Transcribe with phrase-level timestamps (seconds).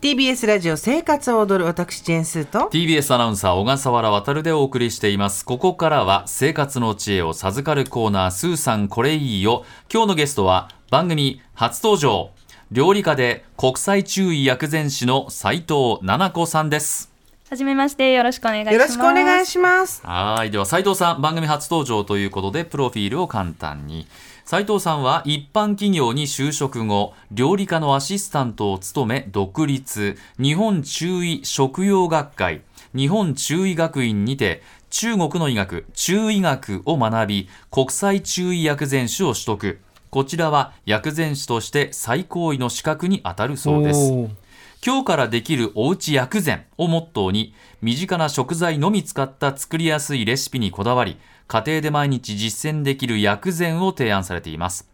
[0.00, 5.44] TBS ラジオ生活を踊る私ジェンスーと TBS アナウンサー小笠原渉でお送りしています。
[5.44, 9.66] ここからは生活の知恵を授かるコーナースーさんこれいいよ。
[9.92, 12.30] 今日のゲストは番組初登場。
[12.72, 17.12] 料理家で国際注意薬膳師の斉藤奈々子さんです。
[17.50, 18.74] はじめましてよろしくお願いします。
[18.74, 20.00] よろしくお願いします。
[20.06, 20.50] はい。
[20.50, 24.06] では斉藤さん番組初登場ということでプロフィールを簡単に
[24.50, 39.78] 斉藤さんは一般企業に就職後、料理家のアシスタントを務め独立、日本中医食用学会、日本中医学院にて中国の医学、中医学を学び、国際中医薬膳師を取得。
[40.10, 44.10] こちらは薬膳師として最高位の資格にあたるそうです。
[44.84, 51.18] 今日からできるおうち薬膳をモットーに、身近な食材のみ使った作りやすいレシピにこだわり、
[51.50, 54.88] 家庭で毎日実践できる薬膳を提案されています。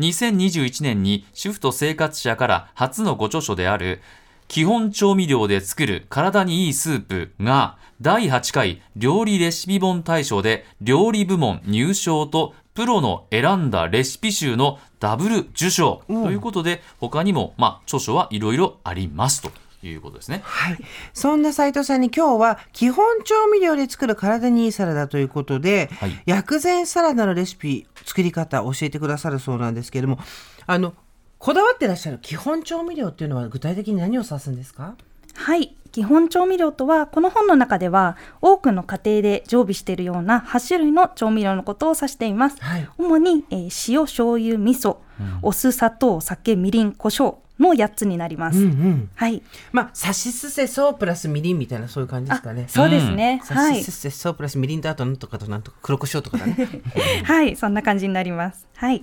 [0.00, 4.00] 2021年に主婦と生活者から初のご著書である
[4.48, 19.52] 基本調味料で作る体にいいスープが第8回料理レシピ本大賞で料理部門入賞とプロの選んだレシピ集のダブル受賞ということで、他にも、まあ、著書はいろいろありますと
[19.86, 20.40] いうことですね。
[20.44, 20.78] はい。
[21.12, 30.18] そんな斉藤さんに今日は基本調味料で作る体にいいサラダということで、はい薬膳サラダのレシピ作り方教えてくださるそうなんですけれども、
[30.66, 30.94] あの
[31.38, 34.94] こだわってらっしゃる基本調味料っていうのは具体的に何を指すんですか？
[35.34, 44.96] はい基本調味料とはこの本の中では多くの家庭で常備しているような8種類の調味料のことを指しています、はい主に、えー塩醤油味噌、
[45.42, 49.10] お酢砂糖酒みりん胡椒の8つになります、うんうん。
[49.14, 52.66] はいまあさしすせそうプラスみりんみたいなそういう感じですかね。
[52.68, 56.56] そうですね、さはいしすせそうプラスみりんとあとなんとかとなんとか黒胡椒とかだね。
[57.24, 58.66] はい、そんな感じになります。
[58.76, 59.02] はい。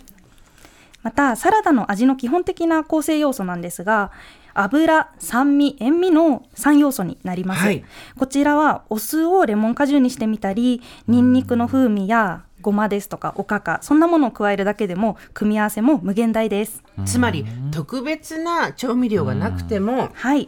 [1.01, 4.11] また、サラダの味の基本的な構成要素なんですが、
[4.53, 7.63] 油、酸味、塩味の3要素になります。
[7.63, 7.83] はい
[8.17, 16.83] こちらはお酢をレモン果汁にしてみたり、ニンニクの風味やごまですとかおかか、そんなものを加えるだけでも組み合わせも無限大です。
[17.05, 20.47] つまり特別な調味料がなくてもはい。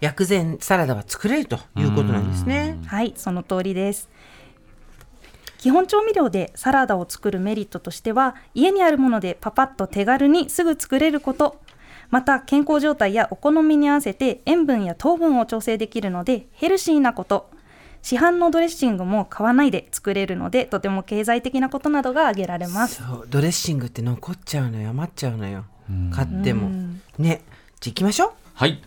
[0.00, 2.78] 薬膳サラダは作れるということなんですね。
[2.86, 4.10] はい、その通りです。
[5.58, 11.60] 基本調味料でサラダを作るメリットとしては、家にあるものでパパッと手軽にすぐ作れること、
[12.10, 17.50] また健康状態やお好みに合わせて塩分や糖分を調整できるのでヘルシーなこと、
[18.02, 23.02] 市販のドレッシングも買わないで作れるのでとても経済的なことなどが挙げられます。
[23.02, 24.90] そうドレッシングって残っちゃうのよ。
[24.90, 25.64] 余っちゃうのよ。
[26.12, 26.70] 買っても。
[27.18, 27.42] ね。
[27.80, 28.32] じゃあ行きましょう。
[28.54, 28.82] はい。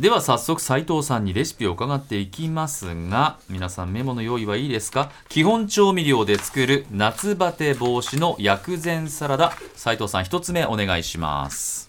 [0.00, 5.12] では早速斉藤さんにレシピを伺っていきますが皆さんメモの用意はいいですか？
[5.28, 9.52] 基本調味料で作る夏バテ防止の薬膳サラダ。
[9.76, 11.88] 斉藤さん一つ目お願いします。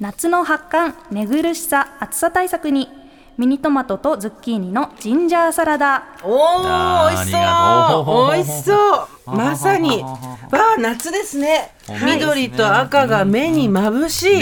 [0.00, 2.88] 夏の発汗、寝苦しさ、暑さ対策に
[3.38, 6.04] ミニトマトとズッキーニのジンジャーサラダ。
[6.22, 8.28] おあーー美味しそう。
[8.28, 8.32] う。
[8.32, 8.72] 美味しそ
[9.04, 9.36] う。
[9.36, 10.18] まさにわ
[10.76, 11.74] あ夏ですね。
[11.88, 14.38] はい緑と赤が目に眩しい、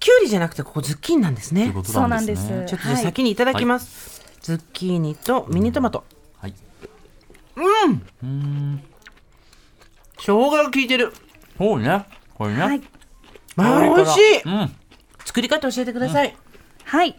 [0.00, 1.74] きゅうりじゃなくてここズッキーニなんですね。
[1.84, 2.48] そうなんですす。
[2.66, 6.04] ちょっと先にいただきます、ズッキーニとミニトマト。
[6.40, 6.54] はい。
[10.16, 11.12] 生姜が効いてる。
[11.58, 12.06] そうね。
[12.34, 12.80] これね、はい。
[13.56, 14.42] まあ美味しい。
[14.42, 14.74] うん。
[15.24, 16.34] 作り方教えてください、
[16.84, 17.14] はい。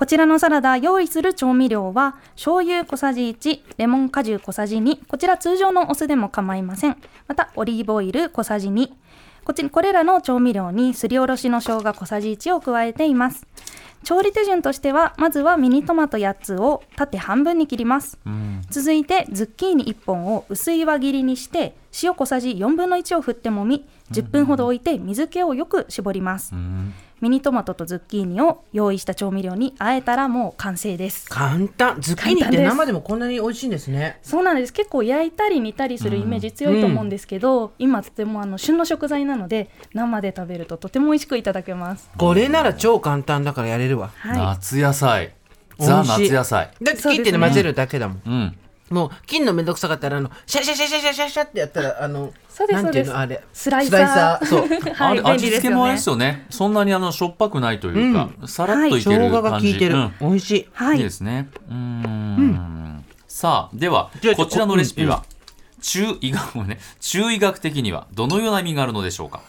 [0.00, 6.96] こちらのサラダ用意する調味料は醤油小さじ1、レモン果汁小さじ2、こちら通常のお酢でも構いません。
[7.28, 8.88] またオリーブオイル小さじ2。
[9.44, 13.46] こちこれらの調味料にすりおろしの生姜小さじ1を加えています。
[14.02, 18.18] 調理手順としてはまずはミニトマト8つを縦半分に切ります。
[18.24, 26.54] うん続いてズッキーニ1本を薄い輪切りにして塩小さじ4分の1を振ってもみ10分ほど置いて水気をよく絞ります。
[26.54, 26.94] うん。
[27.20, 31.28] ミニトマトとズッキーニを用意した調味料にあえたらもう完成です。
[31.28, 32.00] 簡単。
[32.00, 34.18] ズッキーニって生でもこんなに美味しいんですね。
[34.22, 34.72] そうなんです。
[34.72, 42.08] 結構焼いたり煮たりするイメージ強いと思うんですけど、今とてもあの旬の食材なので生で食べるととても美味しくいただけます。
[42.16, 44.12] これなら超簡単だからやれるわ。
[44.16, 45.34] はい、夏野菜。
[45.78, 46.70] ザ夏野菜。
[46.80, 48.22] だって切ってね混ぜるだけだもん。
[48.24, 48.56] うん
[48.90, 54.44] もう切るのめんどくさかったらあのシャシャシャシャシャシャシャってやったらあのそうですなんていうそうですのあれスライサー。
[54.46, 54.68] そう。
[54.94, 56.14] はい、あれ味付けもあれですよ。
[56.14, 56.46] よね。
[56.50, 60.68] そんなにあのしょっぱくないというか、さらっといける生姜が効感じ、いてる、うん美味しい。
[60.72, 60.96] はい。
[60.98, 61.48] い、いですね。
[61.68, 63.04] うーん。
[63.28, 65.22] さあ、ではこちらのレシピは、
[65.80, 69.40] 中医学、ね、中医学的にはどのような意味があるのでしょうか？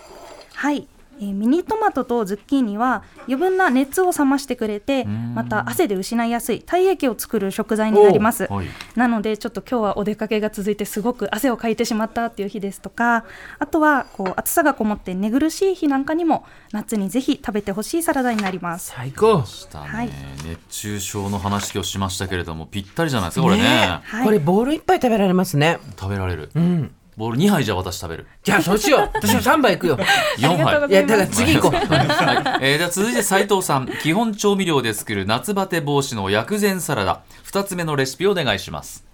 [0.54, 0.88] はい、
[1.22, 5.36] えーミニトマトとズッキーニは余分な熱を冷ましてくれてん。
[5.36, 8.48] また汗で失いやすい体液を作る食材になります。
[8.50, 8.68] はい。
[8.96, 13.26] なのでちょっと今日はお出かけが続いてすごく汗をかいてしまったっていう日ですとか
[13.60, 18.92] あとはこう暑さがこもって寝苦しい日なんかにも夏にぜひ食べてほしいサラダになります。
[18.96, 20.10] 最高したね、はい。
[20.48, 24.02] 熱中症の話をしましたけれどもぴったりじゃないですかこれね。
[24.04, 24.26] はい。
[24.26, 25.80] これボール一杯食べられますね。
[26.00, 28.26] 食べられる、うんボール2杯じゃ私食べる。
[28.42, 29.02] じゃあそうしよう。
[29.14, 29.96] 私も3杯いくよ。
[30.40, 30.90] 4杯。
[30.90, 31.72] いやだから次行こう。
[31.72, 32.66] はい。
[32.66, 33.88] えーでは続いて斉藤さん。
[34.02, 37.22] 基本調味料で作る夏バテ防止の薬膳サラダ。
[37.46, 39.06] 2つ目のレシピをお願いします。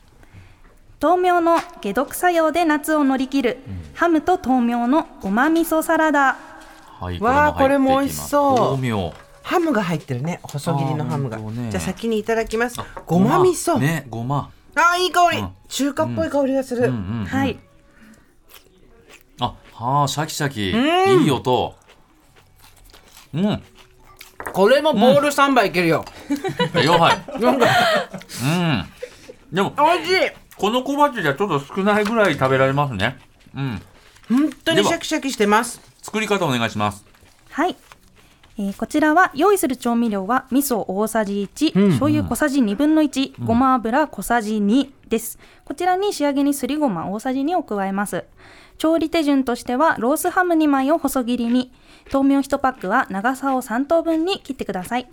[1.01, 3.57] 豆苗の解毒作用で夏を乗り切る、
[3.93, 6.37] ハムと豆苗のごま味噌サラダ。
[7.01, 8.59] はいわあこれも美味しそう。
[8.77, 9.13] 豆苗。
[9.43, 10.39] ハムが入ってるね。
[10.43, 11.39] 細切りのハムが。
[11.39, 11.71] ね。
[11.71, 12.79] じゃあ先にいただきます。
[13.05, 13.39] ごま。
[13.41, 14.05] 味噌、ね。
[14.09, 14.49] ごま。
[14.75, 15.49] あーいい香り、うん。
[15.67, 17.25] 中華っぽい香りがする、うんうんうん。
[17.25, 17.59] はい
[19.39, 20.71] あはあシャキシャキ。
[20.71, 21.23] うん。
[21.23, 21.75] いい音。
[23.33, 23.63] うん。
[24.53, 26.05] これもボール3杯いけるよ、
[26.73, 27.41] 4杯。
[27.41, 27.67] なんか。
[28.43, 28.85] うん。
[29.51, 30.31] でも美味しい。
[30.57, 33.17] この小鉢じゃちょっと少ないぐらい食べられますね。
[33.55, 33.81] うん。
[34.29, 35.81] 本当にシャキシャキしてます。
[36.01, 37.05] 作り方お願いします。
[37.51, 37.75] はい、
[38.59, 45.37] えーこちらは用意する調味料は味噌大さじ1、うん醤油小さじ1分の1、ごま油小さじ2です。
[45.63, 48.25] こちらに仕上げにすりごま大さじ2を加えます。
[48.79, 51.71] 調理手順としてはロースハム2枚を細切りに。
[52.11, 55.07] 豆苗1パックは長さを3等分に切ってください。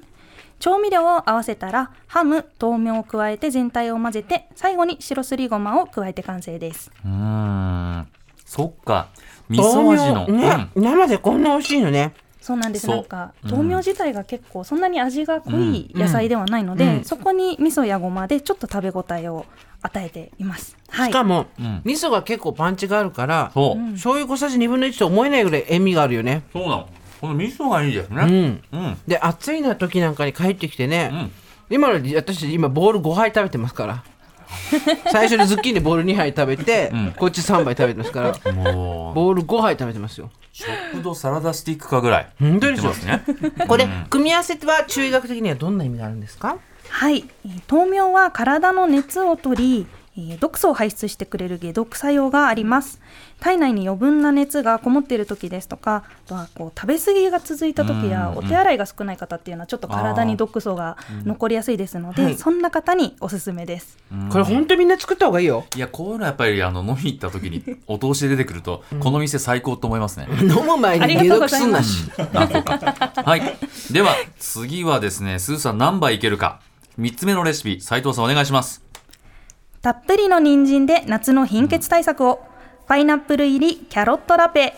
[0.59, 6.91] 調味料を合わせたらハム豆苗を加えて全体を混ぜて最後に白すりごまを加えて完成です。
[7.05, 8.09] うーん。
[8.47, 9.09] そっか。
[9.51, 12.15] 味噌味の、豆苗ね、生でこんな美味しいのね
[12.45, 12.87] そうなんです。
[12.87, 13.51] なんかうん。
[13.53, 16.97] 豆苗自体が結構そんなに味が濃い野菜ではないので、うん。
[16.99, 17.05] うん。
[17.05, 19.47] そこに味噌やごまでちょっと食べ応えを
[19.81, 20.77] 与えています。
[20.91, 21.11] はい。
[21.11, 21.81] しかも、うん。
[21.85, 26.43] 味噌が結構パンチがあるからそう、うん醤油小さじ2分の1と思えないぐらい塩味があるよね。
[26.53, 26.89] そうなの。
[27.19, 28.61] この味噌がいいですね。
[28.73, 28.79] うん。
[28.79, 28.99] うん。
[29.09, 31.33] で暑いな時なんかに帰ってきてね、うん。
[31.71, 34.05] 今の私今ボール5杯食べてますから。
[35.11, 37.13] 最初にズッキーニボール2杯食べて、うん。
[37.17, 38.53] こっち3杯食べてますから。
[38.53, 39.15] もう。
[39.15, 42.93] ボール5杯食べてますよショップドサラダスティックかぐらい本当ですよ。
[42.93, 43.67] 言ってますね。
[43.67, 46.59] これ、組み合わせは中医学的にはどんな意味があるんですか？
[46.91, 53.01] はい、えー豆苗は体の熱を取り、えー毒素を排出してくれる解毒作用があります。
[53.41, 62.37] 体内に余分な熱がこもっている時ですとか、あとはこう食べ過ぎが続いた時やうんお手洗いが少ない方っていうのはちょっと体に毒素が残りやすいですので、はい。
[62.37, 63.99] そんな方におすすめです。
[64.31, 65.65] これ本当みんな作った方がいいよ。
[65.75, 70.29] いやこういうのやっぱりあの飲み行った時にお通しで出てくると、 この店最高と思いますね。
[70.41, 72.09] 飲む前に解毒すんなし。
[72.19, 73.93] はい。
[73.93, 76.61] では次はですねスーさん何杯いけるか。
[76.99, 78.84] 3つ目のレシピ斉藤さんお願いします
[79.85, 82.41] たっぷりの人参で夏の貧血対策を、
[82.87, 84.73] パイナップル入りキャロットラペ。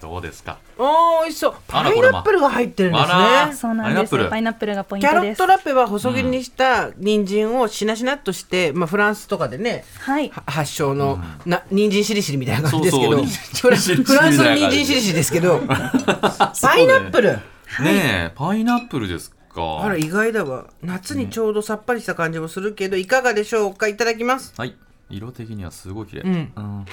[0.00, 0.56] どうですか？
[0.78, 1.54] おー美味しそう。
[1.68, 3.54] パイナップルが入ってるんですね。
[3.54, 4.30] そうなんですパイナップル。
[4.30, 10.30] パイナップルがポインキャロットラペは細切りにした人参をしなしなっとして、まあ、フランスとかでねはい。
[10.30, 13.12] は発祥の、な人参しりしりみたいな感じですけど。
[13.18, 13.96] そうそう。
[13.96, 15.60] フランスの人参しりしりですけど。
[15.68, 17.32] パイナップル。
[17.32, 17.40] ね
[17.82, 19.82] えパイナップルですか。
[19.84, 20.66] あら意外だわ。
[20.82, 23.88] 夏にちょうどさっぱりした感じもするけどいかがでしょうか？
[23.88, 24.52] いただきます。
[24.56, 24.76] はい。
[25.08, 26.22] 色的にはすごい綺麗。
[26.22, 26.52] うん。
[26.54, 26.86] うん。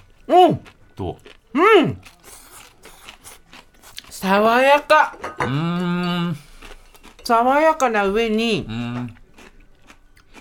[0.47, 0.59] うん。
[0.95, 1.17] ど
[1.53, 1.97] うん。
[4.09, 5.15] 爽やか。
[5.39, 6.37] うん。
[7.23, 9.15] 爽やかな上にうーん。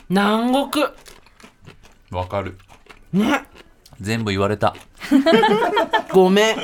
[0.08, 0.84] 南国。
[2.10, 2.56] わかる。
[3.12, 3.44] ね。
[4.00, 4.74] 全部言われた。
[6.12, 6.56] ごめん。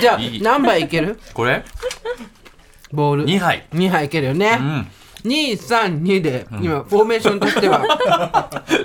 [0.00, 0.42] じゃあいい。
[0.42, 1.18] 何杯いける？
[1.34, 1.64] これ？
[2.92, 3.24] ボール。
[3.26, 3.66] 2杯。
[3.72, 4.90] 2杯いけるようね、ん
[5.24, 7.80] 232で今フォーメーションとしては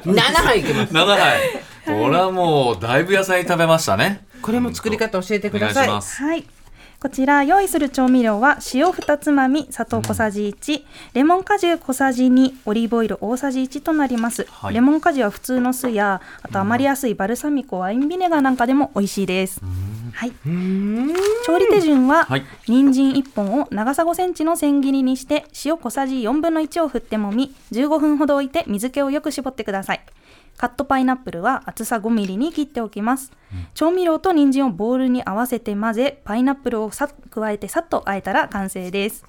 [0.05, 1.39] 7杯いけます7杯
[1.85, 6.45] これはもうだいぶ野菜食べましたねこれも作り方教えておくださいはい。
[7.03, 14.47] こちら用意する調味料は塩2つまみ、砂糖小さじ1、レモン果汁小さじ2、オリーブオイル大さじ1となります。
[14.49, 19.59] はいレモン果汁は普通の酢や、あと余りやすいバルサミコ、ワインビネガーなんかでも美味しいです。
[20.13, 20.31] はい。
[21.45, 22.45] 調理手順は、はい。
[22.67, 30.05] 人参1本を長さ5センチの千切りにして塩小さじ4分の1を振ってもみ15分ほど置いて水気をよく絞ってください。
[30.55, 33.31] カットパイナップルは厚さ5ミリに切っておきます、
[33.73, 39.25] 調味料と人参をボウルに合わせて混ぜパイナップルをさ加えてさっと和えたら完成です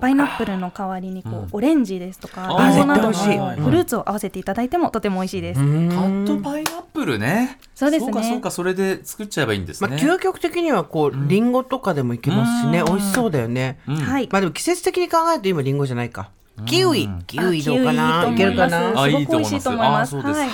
[0.00, 7.58] パイナップルの代わりにこう、オレンジですとかリンゴなどのフルーツを合わせていただいてもとても美味しいです、カットパイナップルね。
[7.74, 8.12] そうですね。
[8.12, 12.86] そうかそうかそれで作っちゃえばいいんですまあ、ね、究極的にはこうリンゴとかでもいけますしね、うん。
[12.86, 13.96] 美味しそうだよね、うん。
[13.96, 14.28] はい。
[14.30, 16.30] まあでも季節的に考えると今リンゴじゃないか。
[16.66, 17.08] キウイ。
[17.26, 18.94] キウイどうかあないけるかな？
[18.94, 20.18] すすごく美味しいと思います。
[20.18, 20.34] あそうです。
[20.34, 20.50] か、はい。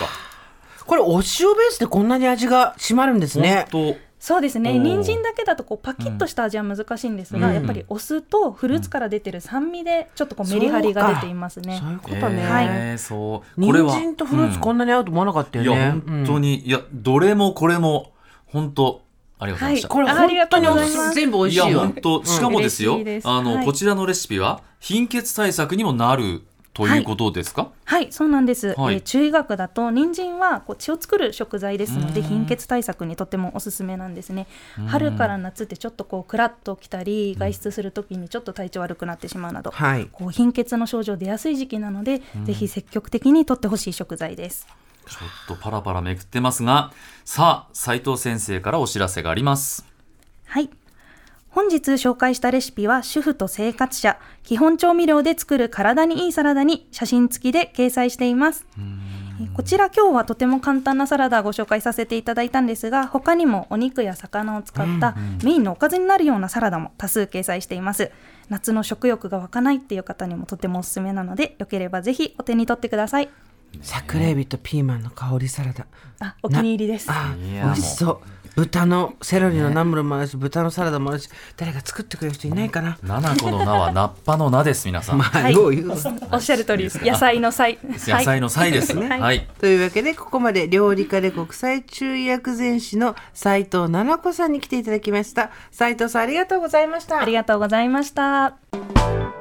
[0.87, 1.25] これお塩ベー
[1.71, 3.67] スでこんなに味が締まるんですね。
[3.73, 4.79] ほんとそうですね。
[4.79, 7.55] 人参だけだとこうパキッとした味は難しいんですが、うん。
[7.55, 11.79] やっぱりお酢とフルーツから出てる酸味でちょっとこうメリハリが出ていますね。
[11.81, 13.61] そういうことね、えーそう。
[13.61, 13.93] 人これは。
[13.93, 18.13] 参とフルーツこんなに合うと思わなかったいよね、や本当に、いやどれもこれも
[18.47, 19.03] 本当
[19.39, 21.69] ありがとうございました、これ本当に全部美味しいよ。
[21.69, 23.65] いや本当しかもですよ、あの、はい。
[23.65, 26.43] こちらのレシピは貧血対策にもなる
[26.79, 28.95] ということですか、はいそうなんです、はい。
[28.95, 32.27] えー中医学だと人参はこう血を作る食材ですのでうん。
[32.27, 34.47] 貧血対策にとてもおすすめなんですね。
[34.87, 40.09] 春から夏ってちょっとこうクラッときたり外出するときにちょっと体調悪くなってしまうなど、はい。
[40.13, 44.67] こう貧血の症状出やすい時期なので、ぜひ積極的にとってほしい食材です。
[45.09, 46.93] ちょっとパラパラめくってますが
[47.25, 49.87] さあ斉藤先生からお知らせがあります。
[50.47, 50.71] はい。
[51.51, 58.67] 本日紹介したレシピは主婦と生活者、基本調味料で作る体にいいサラダに写真付きで掲載しています。
[59.41, 68.11] えこちら今日はとても簡単なサラダをご紹介させていただいたんですが、他にもお肉や魚を使ったメインのおかずになるようなサラダも多数掲載しています。
[68.51, 73.31] 夏の食欲が湧かないっていう方にもとてもおすすめなので、よければぜひお手に取ってください。
[73.83, 75.87] 桜エビとピーマンの香りサラダ
[76.21, 77.09] あ、お気に入りです。
[77.11, 78.21] あ美味しそう
[78.57, 85.55] 豚のセロリのナムルもあるし豚のサラダもあるし誰か作ってくれる人いないかな、七個の名はナッパの名です皆さん、まあ、はい。
[85.55, 85.93] よう言う
[86.33, 87.05] おっしゃる通りです。
[87.05, 87.79] 野菜の菜。
[87.85, 89.09] 野菜の菜ですね。
[89.09, 89.21] はい。
[89.21, 89.49] はい。
[89.61, 95.51] というわけでここまで料理家で国際中医薬膳師の斉藤奈々子さんに来ていただきました。
[95.71, 97.21] 斉藤さんありがとうございました。
[97.21, 99.38] ありがとうございました。